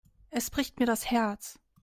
Es 0.31 0.49
bricht 0.49 0.79
mir 0.79 0.87
das 0.87 1.11
Herz. 1.11 1.59